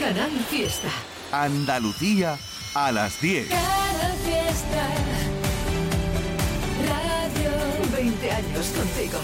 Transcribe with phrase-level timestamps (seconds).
[0.00, 0.88] Canal Fiesta.
[1.30, 2.38] Andalucía
[2.74, 3.50] a las 10.
[3.50, 4.88] Canal Fiesta.
[6.88, 7.50] Radio
[7.94, 9.18] 20 años contigo.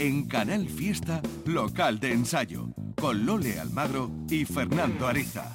[0.00, 2.66] En Canal Fiesta, local de ensayo,
[3.00, 5.54] con Lole Almagro y Fernando Ariza.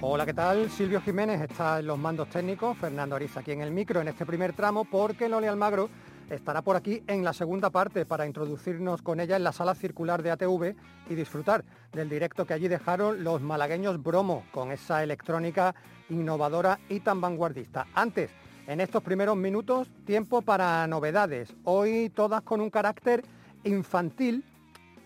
[0.00, 0.70] Hola, ¿qué tal?
[0.70, 4.24] Silvio Jiménez está en los mandos técnicos, Fernando Ariza aquí en el micro en este
[4.24, 5.90] primer tramo, porque Lole Almagro
[6.30, 10.22] estará por aquí en la segunda parte para introducirnos con ella en la sala circular
[10.22, 10.74] de ATV
[11.08, 15.74] y disfrutar del directo que allí dejaron los malagueños Bromo con esa electrónica
[16.08, 17.86] innovadora y tan vanguardista.
[17.94, 18.30] Antes,
[18.66, 23.22] en estos primeros minutos, tiempo para novedades, hoy todas con un carácter
[23.64, 24.44] infantil,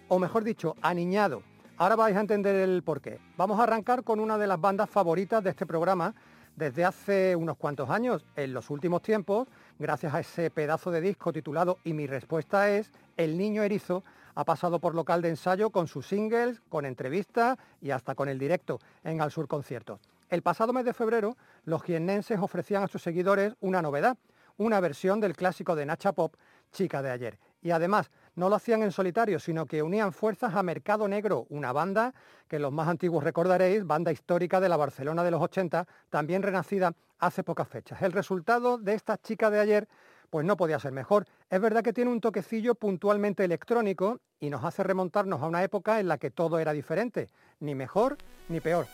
[0.09, 1.43] o mejor dicho, aniñado.
[1.77, 3.19] Ahora vais a entender el porqué.
[3.37, 6.15] Vamos a arrancar con una de las bandas favoritas de este programa
[6.57, 8.25] desde hace unos cuantos años.
[8.35, 9.47] En los últimos tiempos,
[9.79, 14.05] gracias a ese pedazo de disco titulado Y mi respuesta es, El Niño Erizo
[14.35, 18.39] ha pasado por local de ensayo con sus singles, con entrevistas y hasta con el
[18.39, 20.01] directo en Al Sur Conciertos.
[20.29, 24.19] El pasado mes de febrero, los jiennenses ofrecían a sus seguidores una novedad,
[24.57, 26.35] una versión del clásico de Nacha Pop,
[26.73, 27.39] Chica de ayer.
[27.63, 31.73] Y además, no lo hacían en solitario, sino que unían fuerzas a Mercado Negro, una
[31.73, 32.15] banda
[32.47, 36.95] que los más antiguos recordaréis, banda histórica de la Barcelona de los 80, también renacida
[37.19, 38.01] hace pocas fechas.
[38.01, 39.89] El resultado de esta chica de ayer
[40.31, 41.27] pues no podía ser mejor.
[41.51, 45.99] Es verdad que tiene un toquecillo puntualmente electrónico y nos hace remontarnos a una época
[45.99, 47.29] en la que todo era diferente,
[47.59, 48.87] ni mejor ni peor.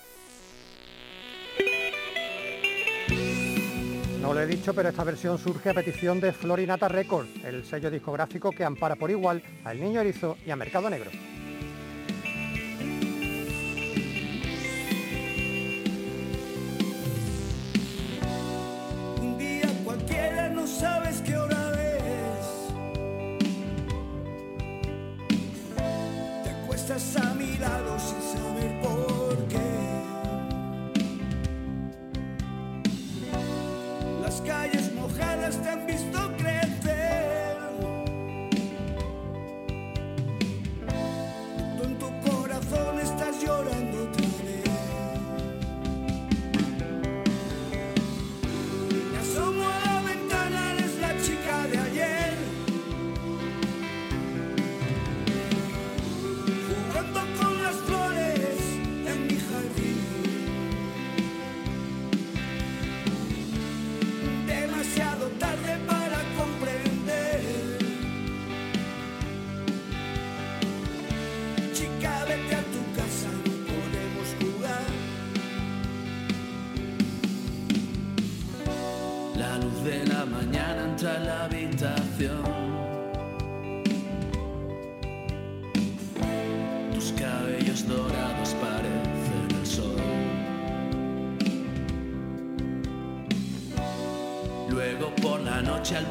[4.25, 7.91] No lo he dicho, pero esta versión surge a petición de Florinata Records, el sello
[7.91, 11.11] discográfico que ampara por igual al Niño Erizo y a Mercado Negro.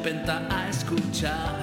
[0.04, 1.53] Penta a escuchar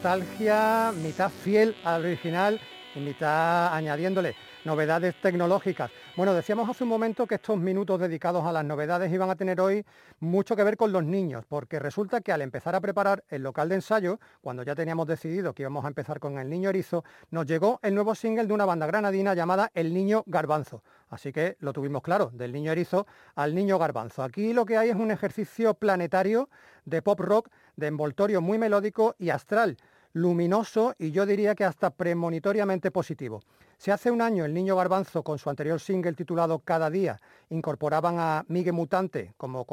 [0.00, 2.58] nostalgia, mitad fiel al original
[2.94, 5.90] y mitad añadiéndole novedades tecnológicas.
[6.16, 9.60] Bueno, decíamos hace un momento que estos minutos dedicados a las novedades iban a tener
[9.60, 9.84] hoy
[10.20, 13.68] mucho que ver con los niños, porque resulta que al empezar a preparar el local
[13.68, 17.44] de ensayo, cuando ya teníamos decidido que íbamos a empezar con El Niño Erizo, nos
[17.44, 20.82] llegó el nuevo single de una banda granadina llamada El Niño Garbanzo.
[21.10, 23.04] Así que lo tuvimos claro, del niño erizo
[23.34, 24.22] al niño garbanzo.
[24.22, 26.48] Aquí lo que hay es un ejercicio planetario
[26.84, 27.48] de pop rock,
[27.80, 29.76] de envoltorio muy melódico y astral,
[30.12, 33.40] luminoso y yo diría que hasta premonitoriamente positivo.
[33.78, 37.18] Si hace un año el niño garbanzo con su anterior single titulado Cada día
[37.48, 39.66] incorporaban a Miguel Mutante como,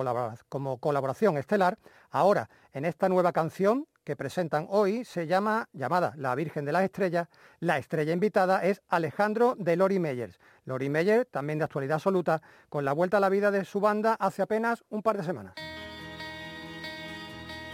[0.48, 1.78] como colaboración estelar,
[2.10, 6.86] ahora en esta nueva canción que presentan hoy se llama llamada La Virgen de las
[6.86, 7.28] Estrellas.
[7.60, 10.40] La estrella invitada es Alejandro de Lori Meyers.
[10.64, 14.14] Lori Meyer, también de actualidad absoluta, con la vuelta a la vida de su banda
[14.14, 15.56] hace apenas un par de semanas.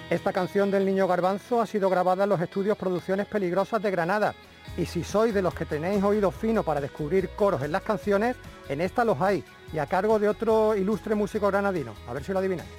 [0.09, 4.35] Esta canción del Niño Garbanzo ha sido grabada en los estudios Producciones Peligrosas de Granada
[4.77, 8.35] y si sois de los que tenéis oído fino para descubrir coros en las canciones,
[8.69, 11.94] en esta los hay y a cargo de otro ilustre músico granadino.
[12.07, 12.69] A ver si lo adivináis.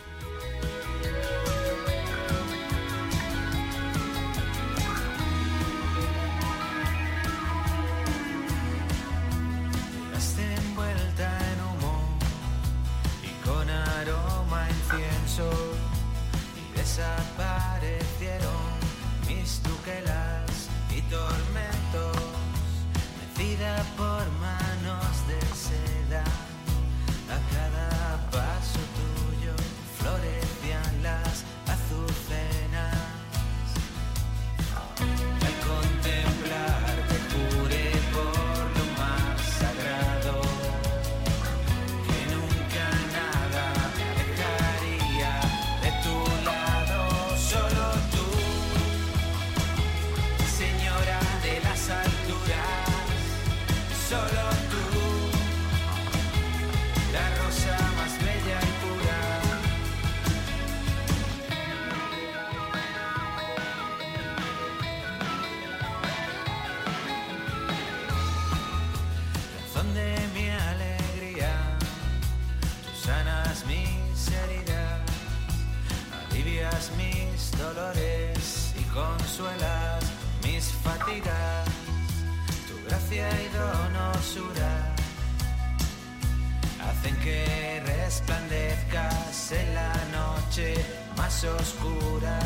[88.05, 90.75] resplandezcas en la noche
[91.17, 92.39] más oscura.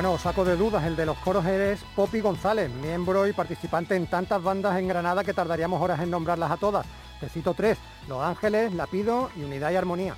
[0.00, 4.06] Bueno, saco de dudas, el de los coros eres Poppy González, miembro y participante en
[4.06, 6.86] tantas bandas en Granada que tardaríamos horas en nombrarlas a todas.
[7.20, 7.76] Te cito tres,
[8.08, 10.16] Los Ángeles, Lapido y Unidad y Armonía.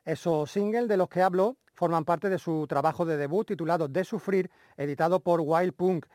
[0.06, 4.04] Esos singles de los que hablo forman parte de su trabajo de debut titulado De
[4.04, 6.06] Sufrir, editado por Wild Punk.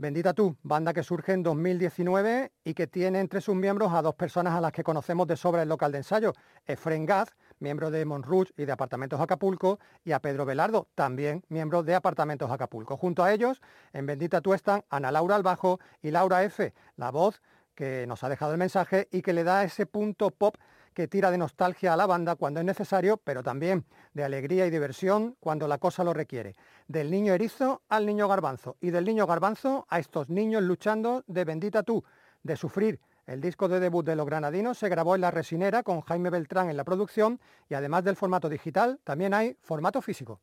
[0.00, 4.14] Bendita tú, banda que surge en 2019 y que tiene entre sus miembros a dos
[4.14, 6.34] personas a las que conocemos de sobra el local de ensayo,
[6.66, 11.82] Efren Gaz, miembro de Monrouge y de Apartamentos Acapulco, y a Pedro Velardo, también miembro
[11.82, 12.96] de Apartamentos Acapulco.
[12.96, 13.60] Junto a ellos,
[13.92, 17.42] en Bendita tú están Ana Laura al bajo y Laura F, la voz
[17.74, 20.54] que nos ha dejado el mensaje y que le da ese punto pop
[20.98, 24.70] que tira de nostalgia a la banda cuando es necesario, pero también de alegría y
[24.70, 26.56] diversión cuando la cosa lo requiere.
[26.88, 31.44] Del niño erizo al niño garbanzo y del niño garbanzo a estos niños luchando de
[31.44, 32.02] bendita tú,
[32.42, 32.98] de sufrir.
[33.28, 36.68] El disco de debut de los granadinos se grabó en La Resinera con Jaime Beltrán
[36.68, 37.38] en la producción
[37.68, 40.40] y además del formato digital también hay formato físico.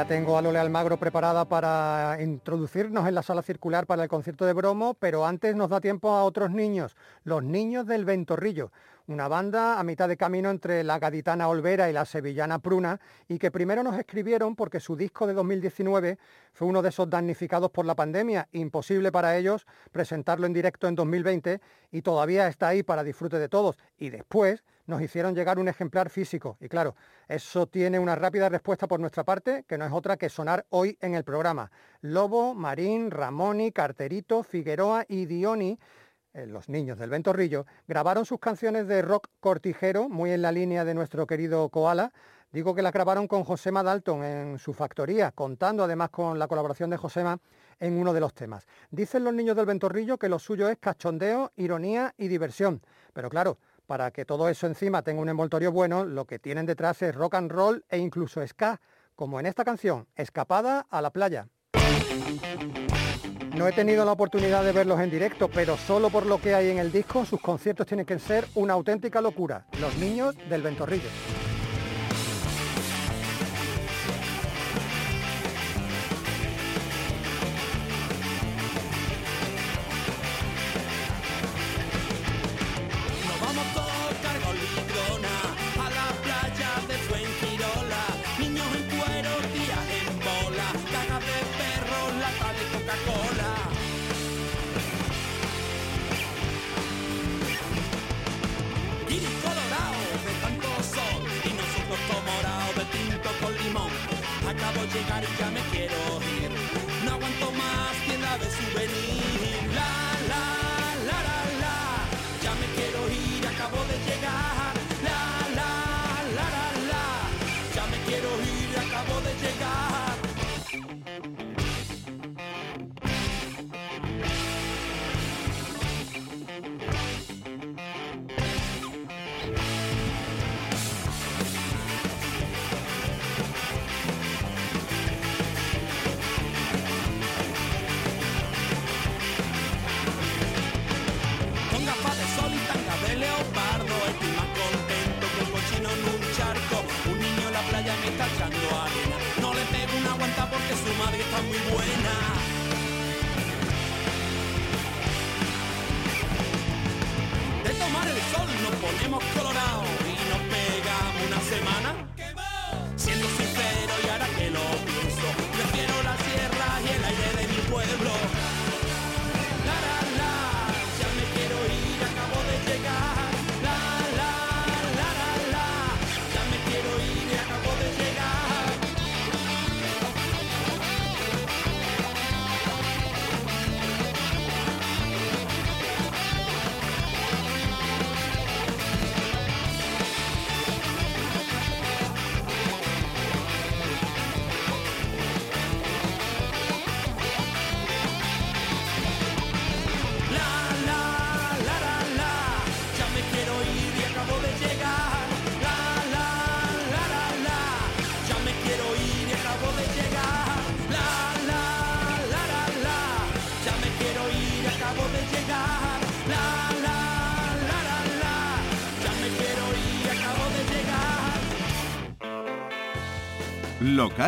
[0.00, 4.46] Ya tengo a Lole Almagro preparada para introducirnos en la sala circular para el concierto
[4.46, 8.72] de Bromo, pero antes nos da tiempo a otros niños, los niños del Ventorrillo,
[9.08, 13.38] una banda a mitad de camino entre la gaditana Olvera y la sevillana Pruna, y
[13.38, 16.16] que primero nos escribieron porque su disco de 2019
[16.54, 20.94] fue uno de esos damnificados por la pandemia, imposible para ellos presentarlo en directo en
[20.94, 21.60] 2020
[21.92, 23.76] y todavía está ahí para disfrute de todos.
[23.98, 26.58] Y después nos hicieron llegar un ejemplar físico.
[26.60, 26.94] Y claro,
[27.28, 30.98] eso tiene una rápida respuesta por nuestra parte, que no es otra que sonar hoy
[31.00, 31.70] en el programa.
[32.02, 35.78] Lobo, Marín, Ramoni, Carterito, Figueroa y Dioni,
[36.34, 40.84] eh, los niños del Ventorrillo, grabaron sus canciones de rock cortijero, muy en la línea
[40.84, 42.12] de nuestro querido Koala,
[42.52, 46.90] Digo que las grabaron con Josema Dalton en su factoría, contando además con la colaboración
[46.90, 47.38] de Josema
[47.78, 48.66] en uno de los temas.
[48.90, 52.82] Dicen los niños del Ventorrillo que lo suyo es cachondeo, ironía y diversión.
[53.12, 53.58] Pero claro,
[53.90, 57.34] para que todo eso encima tenga un envoltorio bueno, lo que tienen detrás es rock
[57.34, 58.80] and roll e incluso ska,
[59.16, 61.48] como en esta canción, Escapada a la playa.
[63.56, 66.70] No he tenido la oportunidad de verlos en directo, pero solo por lo que hay
[66.70, 69.66] en el disco, sus conciertos tienen que ser una auténtica locura.
[69.80, 71.08] Los niños del Ventorrillo.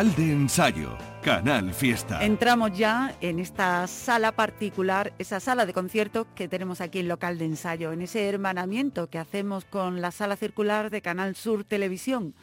[0.03, 0.97] De ensayo.
[1.21, 2.25] Canal Fiesta.
[2.25, 7.37] Entramos ya en esta sala particular, esa sala de conciertos que tenemos aquí en local
[7.37, 12.33] de ensayo, en ese hermanamiento que hacemos con la sala circular de Canal Sur Televisión,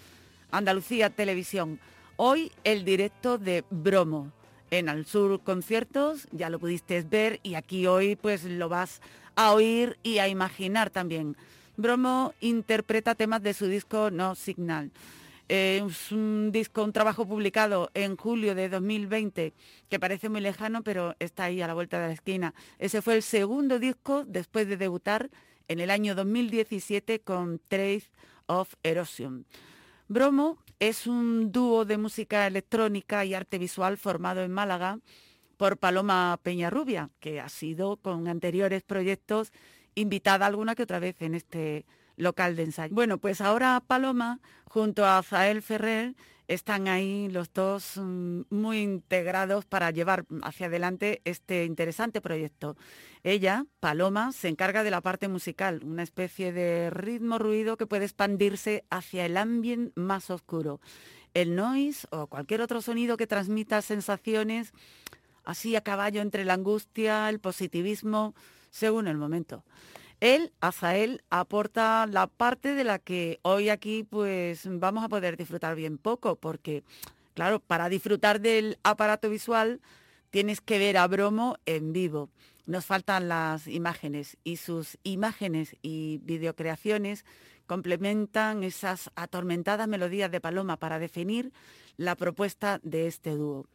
[0.51, 1.79] Andalucía Televisión.
[2.17, 4.33] Hoy el directo de Bromo.
[4.71, 9.03] En Al Sur Conciertos ya lo pudiste ver y aquí hoy pues lo vas
[9.37, 11.37] a oír y a imaginar también.
[11.77, 14.91] Bromo interpreta temas de su disco No Signal.
[15.53, 19.53] Eh, es un disco, un trabajo publicado en julio de 2020
[19.89, 22.55] que parece muy lejano, pero está ahí a la vuelta de la esquina.
[22.79, 25.29] Ese fue el segundo disco después de debutar
[25.67, 28.13] en el año 2017 con Trace
[28.47, 29.45] of Erosion.
[30.07, 35.01] Bromo es un dúo de música electrónica y arte visual formado en Málaga
[35.57, 39.53] por Paloma Peñarrubia, que ha sido con anteriores proyectos
[39.97, 41.87] invitada alguna que otra vez en este
[42.21, 42.95] local de ensayo.
[42.95, 46.15] Bueno, pues ahora Paloma junto a Zael Ferrer
[46.47, 52.77] están ahí los dos mm, muy integrados para llevar hacia adelante este interesante proyecto.
[53.23, 58.05] Ella, Paloma, se encarga de la parte musical, una especie de ritmo ruido que puede
[58.05, 60.81] expandirse hacia el ambiente más oscuro.
[61.35, 64.73] El noise o cualquier otro sonido que transmita sensaciones
[65.45, 68.35] así a caballo entre la angustia, el positivismo,
[68.71, 69.65] según el momento.
[70.21, 75.75] Él, Azael, aporta la parte de la que hoy aquí pues vamos a poder disfrutar
[75.75, 76.85] bien poco, porque
[77.35, 79.81] claro, para disfrutar del aparato visual
[80.29, 82.29] tienes que ver a Bromo en vivo.
[82.67, 87.25] Nos faltan las imágenes y sus imágenes y videocreaciones
[87.67, 91.53] complementan esas atormentadas melodías de Paloma para definir
[91.97, 93.67] la propuesta de este dúo.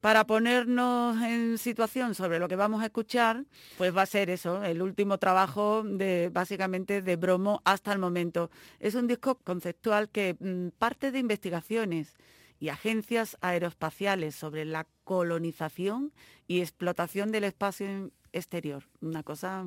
[0.00, 3.44] Para ponernos en situación sobre lo que vamos a escuchar,
[3.76, 8.48] pues va a ser eso, el último trabajo de básicamente de Bromo hasta el momento.
[8.78, 12.14] Es un disco conceptual que mm, parte de investigaciones
[12.60, 16.12] y agencias aeroespaciales sobre la colonización
[16.46, 18.84] y explotación del espacio exterior.
[19.00, 19.64] Una cosa,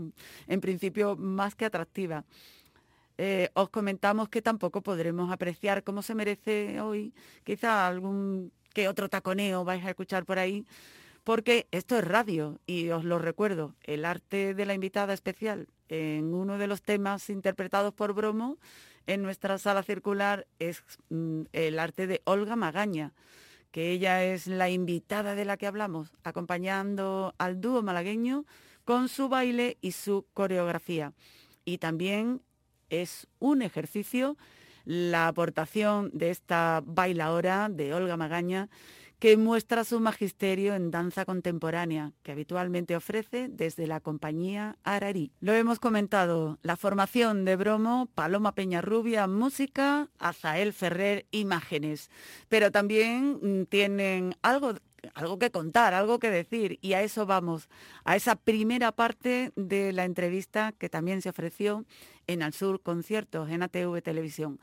[0.47, 2.23] en principio, más que atractiva.
[3.17, 7.13] Eh, os comentamos que tampoco podremos apreciar cómo se merece hoy,
[7.43, 10.65] quizá algún que otro taconeo vais a escuchar por ahí,
[11.23, 16.33] porque esto es radio y os lo recuerdo, el arte de la invitada especial en
[16.33, 18.57] uno de los temas interpretados por Bromo
[19.07, 23.13] en nuestra sala circular es mm, el arte de Olga Magaña,
[23.71, 28.45] que ella es la invitada de la que hablamos, acompañando al dúo malagueño
[28.85, 31.13] con su baile y su coreografía.
[31.65, 32.41] Y también
[32.89, 34.37] es un ejercicio
[34.85, 38.69] la aportación de esta bailaora de Olga Magaña
[39.21, 45.31] que muestra su magisterio en danza contemporánea, que habitualmente ofrece desde la compañía Ararí.
[45.41, 52.09] Lo hemos comentado, la formación de Bromo, Paloma Peñarrubia, música, Azael Ferrer, imágenes,
[52.49, 54.73] pero también mm, tienen algo
[55.13, 57.69] algo que contar, algo que decir, y a eso vamos,
[58.03, 61.85] a esa primera parte de la entrevista que también se ofreció
[62.27, 64.59] en Al Sur Conciertos, en ATV Televisión.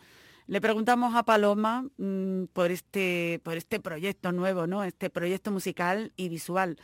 [0.49, 4.83] Le preguntamos a Paloma mm, por, este, por este proyecto nuevo, ¿no?
[4.83, 6.79] este proyecto musical y visual,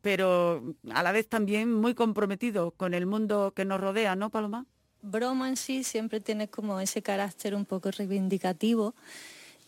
[0.00, 4.64] pero a la vez también muy comprometido con el mundo que nos rodea, ¿no, Paloma?
[5.02, 8.94] Broma en sí siempre tiene como ese carácter un poco reivindicativo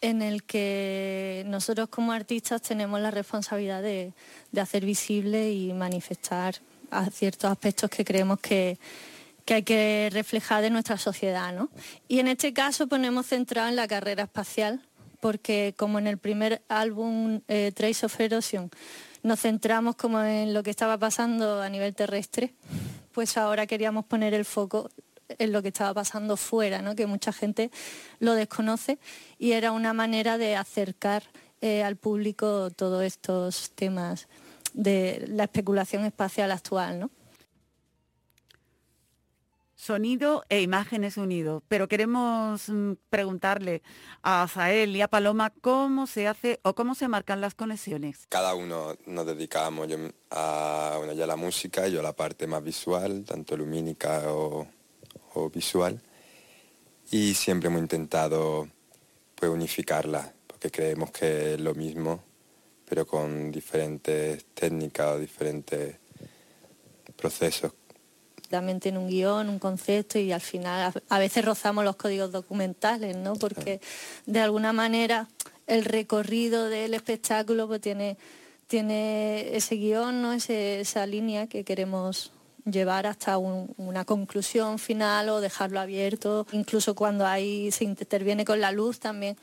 [0.01, 4.14] en el que nosotros como artistas tenemos la responsabilidad de,
[4.51, 6.57] de hacer visible y manifestar
[6.90, 8.79] a ciertos aspectos que creemos que,
[9.44, 11.52] que hay que reflejar de nuestra sociedad.
[11.52, 11.70] ¿no?
[12.09, 14.83] Y en este caso ponemos centrado en la carrera espacial,
[15.20, 18.70] porque como en el primer álbum eh, Trace of Erosion
[19.22, 22.55] nos centramos como en lo que estaba pasando a nivel terrestre,
[23.12, 24.90] pues ahora queríamos poner el foco
[25.38, 26.94] en lo que estaba pasando fuera, ¿no?
[26.94, 27.70] que mucha gente
[28.18, 28.98] lo desconoce
[29.38, 31.22] y era una manera de acercar
[31.61, 34.28] eh, al público todos estos temas
[34.74, 36.98] de la especulación espacial actual.
[36.98, 37.11] ¿no?
[39.83, 43.83] Sonido e imágenes unidos, pero queremos mm, preguntarle
[44.23, 48.29] a Azael y a Paloma cómo se hace o cómo se marcan las conexiones.
[48.29, 49.97] Cada uno nos dedicamos yo
[50.31, 54.68] a, bueno, la música, yo a la parte más visual, tanto lumínica o,
[55.35, 56.01] o visual,
[57.11, 58.68] y siempre hemos intentado
[59.35, 62.23] pues, unificarla, porque creemos que es lo mismo,
[62.88, 65.97] pero con diferentes técnicas o diferentes
[67.16, 67.73] procesos
[68.52, 73.16] también tiene un guion, un concepto y al final a, veces rozamos los códigos documentales,
[73.16, 73.34] ¿no?
[73.34, 73.80] Porque
[74.26, 75.26] de alguna manera
[75.66, 78.16] el recorrido del espectáculo pues tiene,
[78.68, 80.32] tiene ese guion, ¿no?
[80.32, 82.30] Ese- esa línea que queremos
[82.64, 86.46] llevar hasta un- una conclusión final o dejarlo abierto.
[86.52, 89.36] Incluso cuando hay, se interviene con la luz también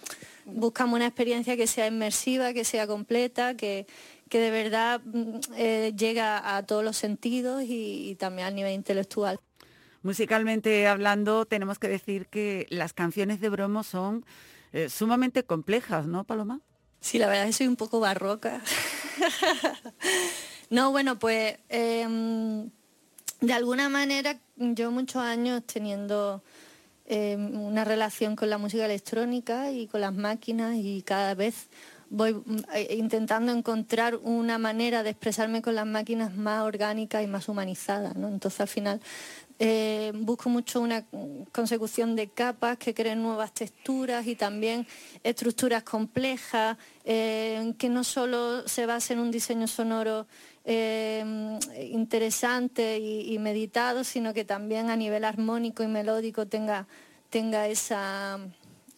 [0.46, 3.86] buscamos una experiencia que sea inmersiva, que sea completa, que,
[4.30, 8.74] que de verdad mm, eh, llega a todos los sentidos y, y también al nivel
[8.74, 9.40] intelectual.
[10.02, 14.26] Musicalmente hablando, tenemos que decir que las canciones de Bromo son
[14.72, 16.62] eh, sumamente complejas, ¿no, Paloma?
[17.02, 18.62] Sí, la verdad es que soy un poco barroca.
[20.70, 22.70] no, bueno, pues em,
[23.42, 26.44] de alguna manera yo muchos años teniendo
[27.06, 31.68] em, una relación con la música electrónica y con las máquinas y cada vez
[32.10, 37.28] voy mm, eh, intentando encontrar una manera de expresarme con las máquinas más orgánica y
[37.28, 38.14] más humanizada.
[38.16, 38.28] ¿no?
[38.28, 39.02] Entonces al final
[39.60, 41.06] eh, busco mucho una
[41.52, 44.88] consecución de capas que creen nuevas texturas y también
[45.24, 50.28] estructuras complejas, eh, que no solo se basa en un diseño sonoro
[51.80, 56.86] interesante y, y meditado, sino que también a nivel armónico y melódico tenga,
[57.32, 58.38] tenga esa,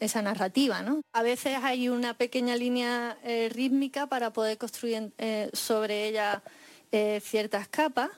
[0.01, 0.81] esa narrativa.
[0.81, 1.01] ¿no?
[1.13, 6.43] A veces hay una pequeña línea eh, rítmica para poder construir eh, sobre ella
[6.91, 8.09] eh, ciertas capas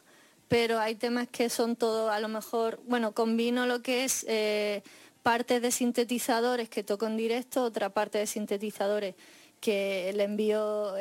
[0.47, 4.83] pero hay temas que son todo, a lo mejor, bueno, combino lo que es eh,
[5.23, 9.15] parte de sintetizadores que toco en directo, otra parte de sintetizadores
[9.59, 10.93] que le envío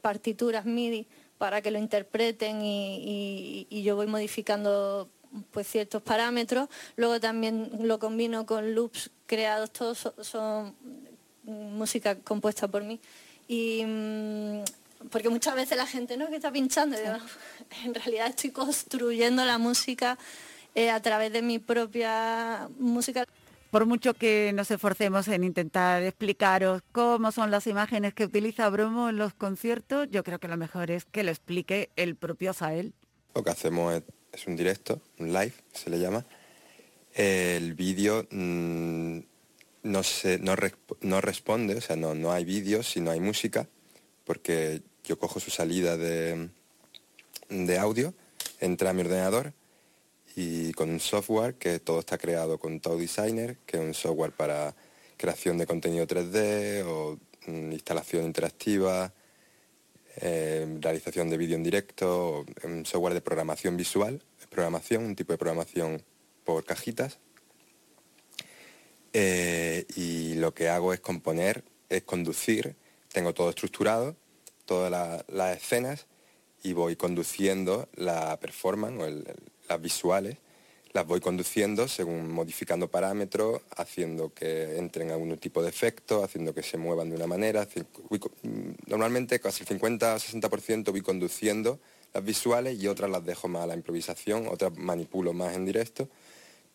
[0.00, 5.10] partituras MIDI para que lo interpreten y yo voy modificando
[5.50, 6.68] pues ciertos parámetros.
[6.96, 10.74] Luego también lo combino con loops creados, todos son, son
[11.44, 13.00] música compuesta por mí.
[13.48, 14.62] Y mm,
[15.10, 17.16] porque muchas veces la gente no que está pinchando, digo,
[17.84, 20.18] en realidad estoy construyendo la música
[20.74, 23.24] eh, a través de mi propia música.
[23.70, 29.08] por mucho que nos esforcemos en intentar explicaros cómo son las imágenes que utiliza Bromo
[29.08, 32.94] en los conciertos, yo creo que lo mejor es que lo explique el propio Asael.
[33.34, 34.02] Lo que hacemos es,
[34.36, 36.24] es un directo, un live, se le llama.
[37.14, 39.18] El vídeo mm,
[39.84, 43.20] no, se, no, resp- no responde, o sea, no, no hay vídeo si no hay
[43.20, 43.66] música,
[44.24, 46.50] porque yo cojo su salida de,
[47.48, 48.12] de audio,
[48.60, 49.54] entra a mi ordenador
[50.34, 54.32] y con un software que todo está creado con Tau Designer, que es un software
[54.32, 54.74] para
[55.16, 59.14] creación de contenido 3D o mm, instalación interactiva,
[60.16, 65.38] eh, realización de vídeo en directo, un software de programación visual, programación, un tipo de
[65.38, 66.02] programación
[66.44, 67.18] por cajitas.
[69.12, 72.76] Eh, y lo que hago es componer, es conducir,
[73.12, 74.16] tengo todo estructurado,
[74.64, 76.06] todas la- las escenas
[76.62, 79.34] y voy conduciendo la performance o
[79.68, 80.38] las visuales,
[80.96, 86.62] las voy conduciendo según modificando parámetros, haciendo que entren algún tipo de efecto, haciendo que
[86.62, 87.68] se muevan de una manera.
[88.42, 91.78] mm, Normalmente casi el 50-60% voy conduciendo
[92.14, 96.08] las visuales y otras las dejo más a la improvisación, otras manipulo más en directo,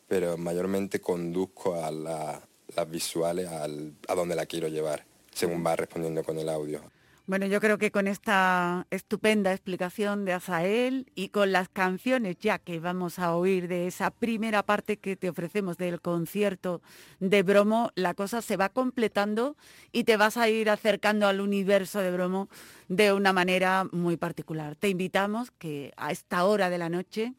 [0.07, 2.41] pero mayormente conduzco a la-
[2.75, 5.03] las visuales al- a donde la quiero llevar,
[5.33, 6.79] según va respondiendo con el audio.
[7.27, 12.57] Bueno, yo creo que con esta estupenda explicación de Asael y con las canciones ya
[12.57, 16.81] que vamos a oír de esa primera parte que te ofrecemos del concierto
[17.19, 19.55] de Bromo, la cosa se va completando
[19.91, 22.49] y te vas a ir acercando al universo de Bromo
[22.87, 24.75] de una manera muy particular.
[24.75, 27.33] Te invitamos que a esta hora de la noche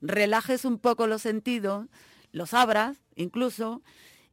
[0.00, 1.86] relajes un poco los sentidos,
[2.32, 3.82] los abras incluso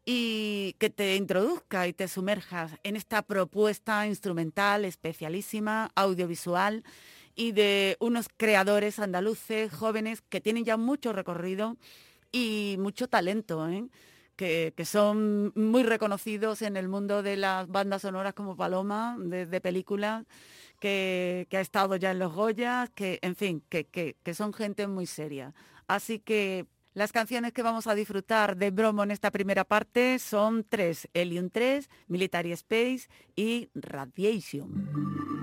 [0.05, 6.83] y que te introduzca y te sumerjas en esta propuesta instrumental especialísima, audiovisual
[7.35, 11.77] y de unos creadores andaluces jóvenes que tienen ya mucho recorrido
[12.31, 13.85] y mucho talento, ¿eh?
[14.35, 19.61] que, que son muy reconocidos en el mundo de las bandas sonoras como Paloma, de,
[19.61, 20.25] películas,
[20.79, 24.87] que, que ha estado ya en los Goyas, que, en fin, que- que son gente
[24.87, 25.53] muy seria.
[25.87, 30.63] Así que las canciones que vamos a disfrutar de Bromo en esta primera parte son
[30.67, 35.42] tres, Helium 3, Military Space y Radiation.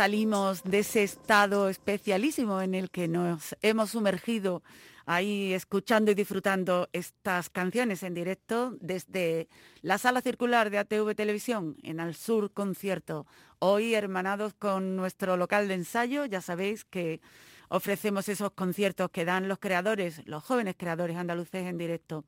[0.00, 4.62] salimos de ese estado especialísimo en el que nos hemos sumergido
[5.04, 9.50] ahí escuchando y disfrutando estas canciones en directo desde
[9.82, 13.26] la sala circular de ATV Televisión en Al Sur Concierto.
[13.58, 17.20] Hoy hermanados con nuestro local de ensayo, ya sabéis que
[17.68, 22.24] ofrecemos esos conciertos que dan los creadores, los jóvenes creadores andaluces en directo.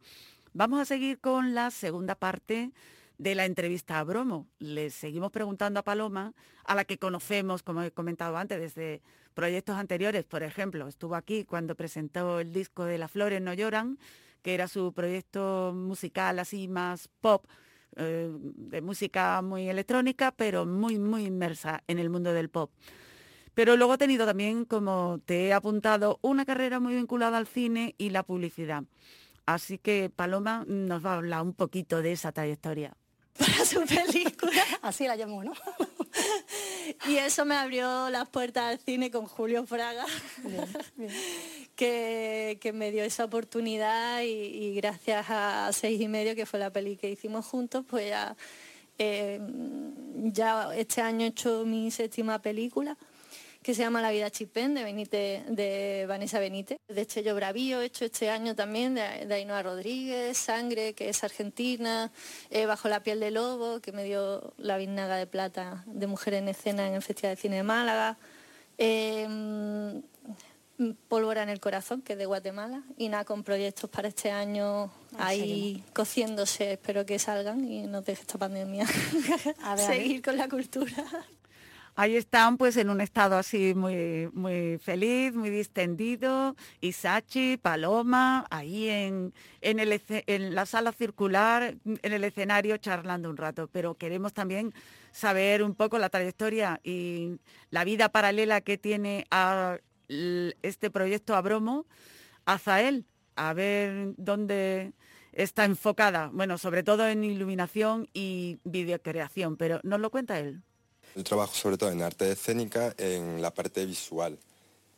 [0.53, 2.71] Vamos a seguir con la segunda parte
[3.19, 4.47] de la entrevista a Bromo.
[4.59, 6.35] Le seguimos preguntando a Paloma,
[6.65, 9.03] a la que conocemos, como he comentado antes, desde
[9.35, 10.25] proyectos anteriores.
[10.25, 13.99] Por ejemplo, estuvo aquí cuando presentó el disco de Las Flores No Lloran,
[14.43, 17.47] que era su proyecto musical así más pop,
[17.97, 22.71] eh, de música muy electrónica, pero muy, muy inmersa en el mundo del pop.
[23.55, 27.95] Pero luego ha tenido también, como te he apuntado, una carrera muy vinculada al cine
[27.99, 28.85] y la publicidad.
[29.45, 32.97] Así que Paloma nos va a hablar un poquito de esa trayectoria.
[33.39, 34.63] Para su película.
[34.83, 35.53] Así la llamó, ¿no?
[37.09, 40.07] y eso me abrió las puertas al cine con Julio Fraga,
[41.77, 46.61] Que, que me dio esa oportunidad y, y gracias a seis y medio, que fue
[46.61, 48.37] la peli que hicimos juntos, pues ya,
[48.99, 49.41] eh,
[50.17, 52.97] ya este año he hecho mi séptima película
[53.63, 56.79] que se llama La vida chipén de, Benítez, de Vanessa Benítez.
[56.89, 61.23] De Chello Bravío he hecho este año también de, de Ainhoa Rodríguez, Sangre, que es
[61.23, 62.11] argentina,
[62.51, 66.35] eh, Bajo la piel de lobo, que me dio la Vinaga de Plata de Mujer
[66.35, 68.19] en Escena en el Festival de Cine de Málaga.
[68.79, 69.29] Eh,
[71.09, 74.91] Pólvora en el corazón, que es de Guatemala, y nada, con proyectos para este año
[75.19, 79.87] ahí cociéndose, espero que salgan y nos deje esta pandemia A ver, a ver.
[79.87, 81.05] seguir con la cultura.
[81.95, 88.89] Ahí están pues en un estado así muy, muy feliz, muy distendido, Isachi, Paloma, ahí
[88.89, 93.69] en, en, la sala circular, en el escenario charlando un rato.
[93.71, 94.73] Pero queremos también
[95.11, 97.39] saber un poco la trayectoria y
[97.71, 99.77] la vida paralela que tiene a
[100.09, 101.85] este proyecto Abromo,
[102.47, 103.05] Azael,
[103.37, 104.95] a ver dónde
[105.33, 110.63] está enfocada, bueno, sobre todo en iluminación y videocreación, pero nos lo cuenta él.
[111.15, 114.39] Yo trabajo sobre todo en arte escénica, en la parte visual,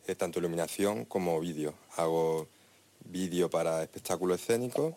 [0.06, 1.74] eh, tanto iluminación como vídeo.
[1.96, 2.46] Hago
[3.06, 4.94] vídeo para espectáculos escénicos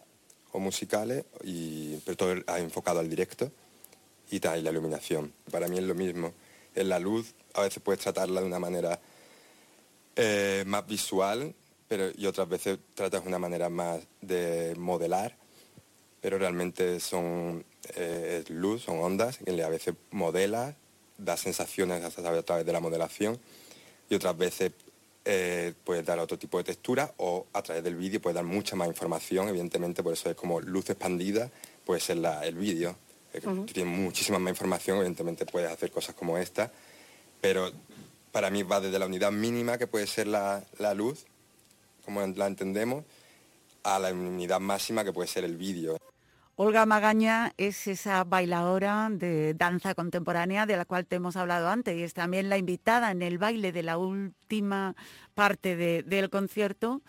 [0.51, 3.51] o musicales, y, pero todo ah, enfocado al directo
[4.29, 5.33] y, ta- y la iluminación.
[5.49, 6.33] Para mí es lo mismo.
[6.75, 8.99] En la luz a veces puedes tratarla de una manera
[10.15, 11.55] eh, más visual,
[11.87, 15.35] pero y otras veces tratas de una manera más de modelar,
[16.21, 17.65] pero realmente son
[17.95, 20.75] eh, luz, son ondas, que a veces modela,
[21.17, 23.39] da sensaciones a través- a través de la modelación
[24.09, 24.71] y otras veces
[25.29, 28.77] eh, puedes dar otro tipo de textura o a través del vídeo puedes dar mucha
[28.77, 31.49] más información, evidentemente por eso es como luz expandida,
[31.85, 32.95] puede ser la- el vídeo,
[33.33, 33.41] eh,
[33.73, 36.71] tienes muchísima más información, evidentemente puedes hacer cosas como esta,
[37.41, 37.69] pero
[38.31, 41.25] para mí va desde la unidad mínima que puede ser la, la luz,
[42.05, 43.03] como la entendemos,
[43.83, 45.97] a la unidad máxima que puede ser el vídeo.
[46.59, 51.95] Olga Magaña es esa bailadora de danza contemporánea de la cual te hemos hablado antes
[51.95, 54.95] y es también la invitada en el baile de la última
[55.35, 57.03] parte de- del concierto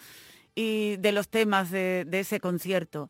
[0.55, 3.09] y de los temas de, ese concierto.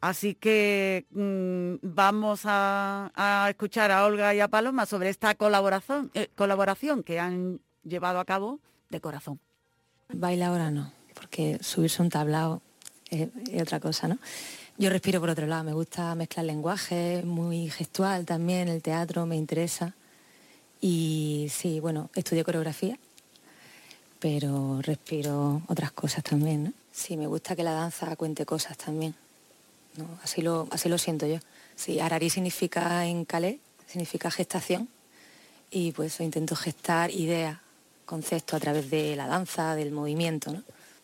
[0.00, 6.28] Así que mm, vamos a, escuchar a Olga y a Paloma sobre esta colaboración, eh,
[6.36, 9.40] colaboración que han llevado a cabo de corazón.
[10.12, 12.62] Baila ahora no, porque subirse un tablao
[13.10, 14.18] es, es otra cosa, ¿no?
[14.78, 19.36] Yo respiro por otro lado, me gusta mezclar lenguaje, muy gestual también, el teatro me
[19.36, 19.94] interesa.
[20.80, 22.98] Y sí, bueno, estudio coreografía,
[24.18, 26.74] pero respiro otras cosas también.
[26.90, 29.14] Sí, me gusta que la danza cuente cosas también.
[30.22, 31.38] Así lo, así lo siento yo.
[31.76, 34.88] Sí, Arari significa en calé, significa gestación,
[35.70, 37.58] y pues intento gestar ideas,
[38.06, 40.62] conceptos a través de la danza, del movimiento.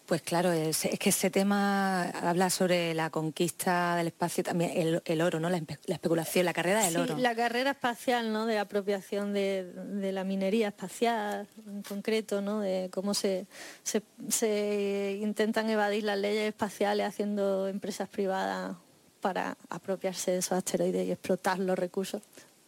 [0.09, 5.03] Pues claro, es, es que ese tema habla sobre la conquista del espacio, también el,
[5.05, 5.51] el oro, ¿no?
[5.51, 7.19] La, espe- la especulación, la carrera del Sí, oro.
[7.19, 8.47] la carrera espacial, ¿no?
[8.47, 12.61] De apropiación de, de la minería espacial, en concreto, ¿no?
[12.61, 13.47] De cómo se,
[13.83, 14.01] se,
[14.31, 18.77] se intentan evadir las leyes espaciales haciendo empresas privadas
[19.21, 22.23] para apropiarse de esos asteroides y explotar los recursos.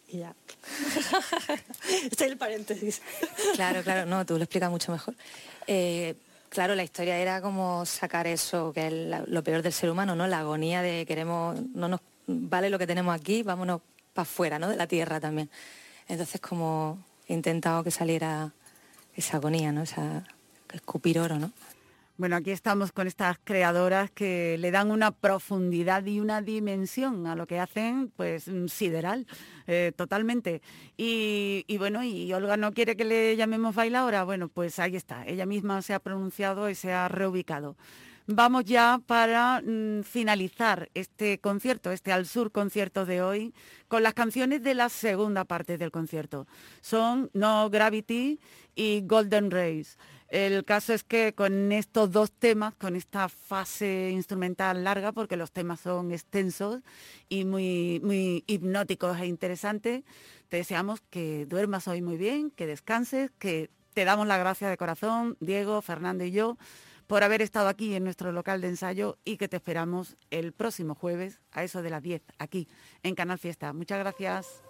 [0.08, 0.34] Y ya.
[2.04, 3.00] este es el paréntesis.
[3.54, 5.14] Claro, claro, no, tú lo explicas mucho mejor.
[5.66, 6.14] Eh,
[6.50, 10.26] claro, la historia era como sacar eso, que es lo peor del ser humano, ¿no?
[10.26, 13.80] La agonía de queremos, no nos vale lo que tenemos aquí, vámonos
[14.12, 14.68] para afuera, ¿no?
[14.68, 15.48] De la tierra también.
[16.08, 18.52] Entonces como he intentado que saliera
[19.14, 19.82] esa agonía, ¿no?
[19.82, 20.24] Esa
[20.72, 21.50] escupir oro, ¿no?
[22.20, 27.34] Bueno, aquí estamos con estas creadoras que le dan una profundidad y una dimensión a
[27.34, 29.26] lo que hacen, pues mm, sideral,
[29.66, 30.60] eh, totalmente.
[30.98, 35.46] Y, bueno, y Olga no quiere que le llamemos bailadora, bueno, pues ahí está, ella
[35.46, 37.74] misma se ha pronunciado y se ha reubicado.
[38.26, 43.54] Vamos ya para mm, finalizar este concierto, este Al Sur concierto de hoy,
[43.88, 46.46] con las canciones de la segunda parte del concierto.
[46.82, 48.38] Son No Gravity
[48.74, 49.96] y Golden Rays.
[50.30, 55.50] El caso es que con estos dos temas, con esta fase instrumental larga, porque los
[55.50, 56.82] temas son extensos
[57.28, 60.04] y muy, muy hipnóticos e interesantes,
[60.48, 64.76] te deseamos que duermas hoy muy bien, que descanses, que te damos la gracia de
[64.76, 66.56] corazón, Diego, Fernando y yo,
[67.08, 70.94] por haber estado aquí en nuestro local de ensayo y que te esperamos el próximo
[70.94, 72.68] jueves a eso de las 10 aquí
[73.02, 73.72] en Canal Fiesta.
[73.72, 74.62] Muchas gracias.